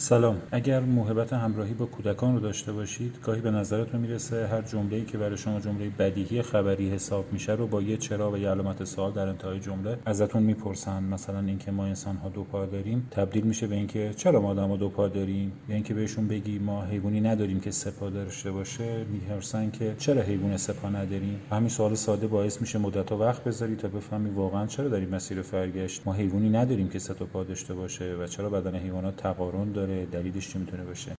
سلام. 0.00 0.36
اگر 0.52 0.80
موهبت 0.80 1.32
همراهی 1.32 1.74
با 1.74 1.86
کودکان 1.86 2.34
رو 2.34 2.40
داشته 2.40 2.72
باشید 2.72 3.18
گاهی 3.22 3.40
به 3.40 3.50
نظرتون 3.50 4.00
می‌رسه 4.00 4.46
هر 4.46 4.62
جمله‌ای 4.62 5.04
که 5.04 5.18
برای 5.18 5.36
شما 5.36 5.60
جمله 5.60 5.90
بدیهی 5.98 6.42
خبری 6.42 6.90
حساب 6.90 7.32
میشه 7.32 7.52
رو 7.52 7.66
با 7.66 7.82
یه 7.82 7.96
چرا 7.96 8.30
و 8.30 8.38
یه 8.38 8.48
علامت 8.48 8.84
سوال 8.84 9.12
در 9.12 9.26
انتهای 9.26 9.60
جمله 9.60 9.98
ازتون 10.06 10.42
می‌پرسن. 10.42 11.02
مثلا 11.02 11.40
اینکه 11.40 11.70
ما 11.70 11.84
انسان 11.84 12.16
ها 12.16 12.28
دو 12.28 12.44
پا 12.44 12.66
داریم 12.66 13.08
تبدیل 13.10 13.44
میشه 13.44 13.66
به 13.66 13.74
اینکه 13.74 14.14
چرا 14.16 14.40
ما 14.40 14.48
آدم 14.48 14.76
دو 14.76 14.88
پا 14.88 15.08
داریم؟ 15.08 15.52
یا 15.68 15.74
اینکه 15.74 15.94
بهشون 15.94 16.28
بگی 16.28 16.58
ما 16.58 16.84
حیوانی 16.84 17.20
نداریم 17.20 17.60
که 17.60 17.70
سه 17.70 17.90
پا 17.90 18.10
داشته 18.10 18.50
باشه 18.50 19.04
می‌پرسن 19.04 19.70
که 19.70 19.94
چرا 19.98 20.22
حیوان 20.22 20.56
سه 20.56 20.72
پا 20.72 20.88
نداریم؟ 20.88 21.40
همین 21.50 21.68
سوال 21.68 21.94
ساده 21.94 22.26
باعث 22.26 22.60
میشه 22.60 22.78
مدت 22.78 23.12
وقت 23.12 23.44
بذاری 23.44 23.76
تا 23.76 23.88
بفهمی 23.88 24.30
واقعا 24.30 24.66
چرا 24.66 24.88
داریم 24.88 25.08
مسیر 25.08 25.42
فرگشت. 25.42 26.02
ما 26.06 26.12
حیوانی 26.12 26.50
نداریم 26.50 26.88
که 26.88 26.98
سه 26.98 27.14
تا 27.14 27.24
پا 27.24 27.44
داشته 27.44 27.74
باشه 27.74 28.14
و 28.14 28.26
چرا 28.26 28.50
بدن 28.50 28.74
حیوانات 28.76 29.16
تقارن 29.16 29.72
داره؟ 29.72 29.89
دلیلش 30.12 30.52
چی 30.52 30.58
می‌تونه 30.58 30.84
باشه؟ 30.84 31.19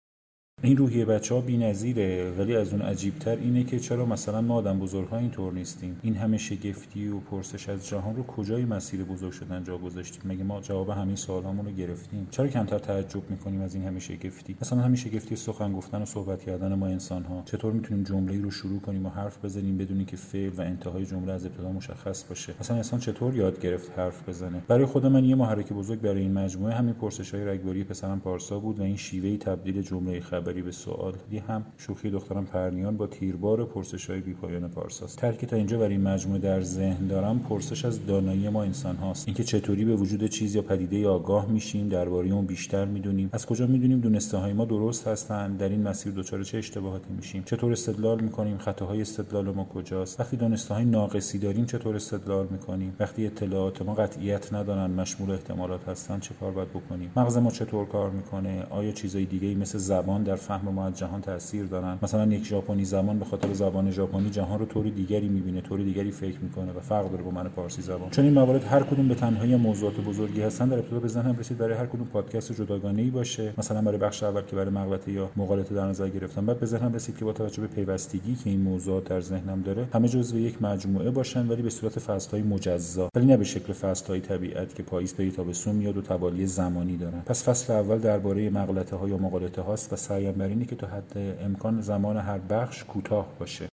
این 0.62 0.76
روحیه 0.76 1.04
بچه 1.04 1.34
ها 1.34 1.42
نظیره 1.48 2.30
ولی 2.38 2.56
از 2.56 2.72
اون 2.72 2.82
عجیبتر 2.82 3.36
اینه 3.36 3.64
که 3.64 3.78
چرا 3.78 4.06
مثلا 4.06 4.40
ما 4.40 4.54
آدم 4.54 4.78
بزرگ 4.78 5.08
ها 5.08 5.18
اینطور 5.18 5.52
نیستیم؟ 5.52 5.96
این 6.02 6.14
همه 6.14 6.38
شگفتی 6.38 7.08
و 7.08 7.18
پرسش 7.18 7.68
از 7.68 7.88
جهان 7.88 8.16
رو 8.16 8.22
کجای 8.22 8.64
مسیر 8.64 9.04
بزرگ 9.04 9.32
شدن 9.32 9.64
جا 9.64 9.78
گذاشتیم؟ 9.78 10.22
مگه 10.24 10.44
ما 10.44 10.60
جواب 10.60 10.88
همین 10.88 11.16
سوالامون 11.16 11.66
رو 11.66 11.72
گرفتیم؟ 11.72 12.28
چرا 12.30 12.48
کمتر 12.48 12.78
تعجب 12.78 13.30
می‌کنیم 13.30 13.60
از 13.60 13.74
این 13.74 13.84
همه 13.84 14.00
شگفتی؟ 14.00 14.56
مثلا 14.62 14.78
همین 14.78 14.96
شگفتی 14.96 15.36
سخن 15.36 15.72
گفتن 15.72 16.02
و 16.02 16.04
صحبت 16.04 16.42
کردن 16.42 16.74
ما 16.74 16.86
انسان 16.86 17.24
ها 17.24 17.42
چطور 17.44 17.72
می‌تونیم 17.72 18.04
جمله 18.04 18.40
رو 18.40 18.50
شروع 18.50 18.80
کنیم 18.80 19.06
و 19.06 19.08
حرف 19.08 19.44
بزنیم 19.44 19.78
بدونی 19.78 20.04
که 20.04 20.16
فعل 20.16 20.50
و 20.56 20.60
انتهای 20.60 21.06
جمله 21.06 21.32
از 21.32 21.46
ابتدا 21.46 21.72
مشخص 21.72 22.24
باشه؟ 22.24 22.54
مثلا 22.60 22.76
انسان 22.76 23.00
چطور 23.00 23.36
یاد 23.36 23.60
گرفت 23.60 23.98
حرف 23.98 24.28
بزنه؟ 24.28 24.62
برای 24.68 24.84
خود 24.84 25.06
من 25.06 25.24
یه 25.24 25.34
محرک 25.34 25.72
بزرگ 25.72 26.00
برای 26.00 26.20
این 26.20 26.32
مجموعه 26.32 26.74
همین 26.74 26.94
پرسش 26.94 27.34
های 27.34 27.44
رگباری 27.44 27.84
پسرم 27.84 28.20
پارسا 28.20 28.58
بود 28.58 28.80
و 28.80 28.82
این 28.82 28.96
شیوه 28.96 29.36
تبدیل 29.36 29.82
جمله 29.82 30.20
خبری 30.50 30.62
به 30.62 30.72
سوال. 30.72 31.14
دی 31.30 31.38
هم 31.38 31.64
شوخی 31.78 32.10
دخترم 32.10 32.44
پرنیان 32.44 32.96
با 32.96 33.06
تیربار 33.06 33.64
پرسش 33.64 34.10
های 34.10 34.20
بیپایان 34.20 34.68
پارساست 34.68 35.18
ترکی 35.18 35.46
تا 35.46 35.56
اینجا 35.56 35.78
برای 35.78 35.96
مجموعه 35.98 36.38
در 36.38 36.60
ذهن 36.60 37.06
دارم. 37.06 37.38
پرسش 37.38 37.84
از 37.84 38.06
دانایی 38.06 38.48
ما 38.48 38.62
انسان 38.62 38.96
هاست. 38.96 39.28
اینکه 39.28 39.44
چطوری 39.44 39.84
به 39.84 39.96
وجود 39.96 40.26
چیز 40.26 40.54
یا 40.54 40.62
پدیده 40.62 41.08
آگاه 41.08 41.46
میشیم 41.46 41.88
درباره 41.88 42.30
اون 42.30 42.46
بیشتر 42.46 42.84
می‌دونیم. 42.84 43.30
از 43.32 43.46
کجا 43.46 43.66
می‌دونیم 43.66 44.00
دونسته 44.00 44.36
های 44.36 44.52
ما 44.52 44.64
درست 44.64 45.08
هستند؟ 45.08 45.58
در 45.58 45.68
این 45.68 45.82
مسیر 45.82 46.12
دچار 46.12 46.42
چه 46.42 46.58
اشتباهاتی 46.58 47.12
میشیم؟ 47.16 47.42
چطور 47.42 47.72
استدلال 47.72 48.20
می‌کنیم؟ 48.20 48.58
خطاهای 48.58 49.00
استدلال 49.00 49.50
ما 49.50 49.64
کجاست؟ 49.64 50.20
وقتی 50.20 50.36
دونسته 50.36 50.74
های 50.74 50.84
ناقصی 50.84 51.38
داریم 51.38 51.66
چطور 51.66 51.96
استدلال 51.96 52.46
می‌کنیم؟ 52.50 52.96
وقتی 53.00 53.26
اطلاعات 53.26 53.82
ما 53.82 53.94
قطعیت 53.94 54.52
ندارن 54.52 54.90
مشمول 54.90 55.30
احتمالات 55.30 55.88
هستن 55.88 56.20
چه 56.20 56.34
کار 56.40 56.52
باید 56.52 56.68
بکنیم؟ 56.68 57.12
مغز 57.16 57.36
ما 57.36 57.50
چطور 57.50 57.86
کار 57.86 58.10
می‌کنه؟ 58.10 58.66
آیا 58.70 58.92
چیزای 58.92 59.24
دیگه 59.24 59.54
مثل 59.54 59.78
زبان 59.78 60.22
در 60.22 60.36
فهم 60.40 60.68
ما 60.68 60.86
از 60.86 60.98
جهان 60.98 61.20
تاثیر 61.20 61.64
دارن. 61.64 61.98
مثلا 62.02 62.26
یک 62.26 62.44
ژاپنی 62.44 62.84
زبان 62.84 63.18
به 63.18 63.24
خاطر 63.24 63.52
زبان 63.52 63.90
ژاپنی 63.90 64.30
جهان 64.30 64.58
رو 64.58 64.66
طور 64.66 64.88
دیگری 64.88 65.28
می‌بینه 65.28 65.60
طور 65.60 65.80
دیگری 65.80 66.10
فکر 66.10 66.38
می‌کنه 66.42 66.72
و 66.72 66.80
فرق 66.80 67.10
داره 67.10 67.22
با 67.22 67.30
من 67.30 67.48
پارسی 67.48 67.82
زبان. 67.82 68.10
چون 68.10 68.24
این 68.24 68.34
موارد 68.34 68.64
هر 68.64 68.82
کدوم 68.82 69.08
به 69.08 69.14
تنهایی 69.14 69.56
موضوعات 69.56 70.00
بزرگی 70.00 70.42
هستن 70.42 70.68
در 70.68 70.78
ابتدا 70.78 71.00
به 71.00 71.08
ذهنم 71.08 71.36
رسید 71.38 71.58
برای 71.58 71.74
هر 71.74 71.86
کدوم 71.86 72.06
پادکست 72.06 72.52
جداگانه 72.52 73.02
ای 73.02 73.10
باشه. 73.10 73.52
مثلا 73.58 73.82
برای 73.82 73.98
بخش 73.98 74.22
اول 74.22 74.42
که 74.42 74.56
برای 74.56 74.70
مغلطه 74.70 75.12
یا 75.12 75.30
مقالطه 75.36 75.74
در 75.74 75.86
نظر 75.86 76.08
گرفتم 76.08 76.46
بعد 76.46 76.60
به 76.60 76.66
ذهنم 76.66 76.92
رسید 76.94 77.16
که 77.16 77.24
با 77.24 77.32
توجه 77.32 77.60
به 77.60 77.68
پیوستگی 77.68 78.34
که 78.34 78.50
این 78.50 78.60
موضوعات 78.60 79.04
در 79.04 79.20
ذهنم 79.20 79.62
داره 79.62 79.86
همه 79.94 80.08
جزو 80.08 80.38
یک 80.38 80.62
مجموعه 80.62 81.10
باشن 81.10 81.48
ولی 81.48 81.62
به 81.62 81.70
صورت 81.70 81.98
فصل‌های 81.98 82.42
مجزا. 82.42 83.08
ولی 83.14 83.26
نه 83.26 83.36
به 83.36 83.44
شکل 83.44 83.72
فصل‌های 83.72 84.20
طبیعت 84.20 84.74
که 84.74 84.82
پاییز 84.82 85.14
تا 85.14 85.30
تابستون 85.30 85.74
میاد 85.74 85.96
و 85.96 86.02
توالی 86.02 86.46
زمانی 86.46 86.96
دارن. 86.96 87.20
پس 87.26 87.48
فصل 87.48 87.72
اول 87.72 87.98
درباره 87.98 88.50
مغلطه 88.50 88.96
ها 88.96 89.08
یا 89.08 89.16
مقالطه 89.16 89.62
هاست 89.62 89.92
و 89.92 89.96
سعیم 90.30 90.38
بر 90.38 90.48
اینه 90.48 90.64
که 90.64 90.76
تا 90.76 90.86
حد 90.86 91.12
امکان 91.16 91.80
زمان 91.80 92.16
هر 92.16 92.38
بخش 92.38 92.84
کوتاه 92.84 93.26
باشه. 93.38 93.69